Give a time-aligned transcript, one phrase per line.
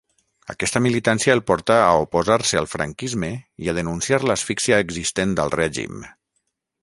[0.51, 3.29] Aquesta militància el portà a oposar-se al franquisme
[3.65, 6.01] i a denunciar l'asfíxia existent al règim.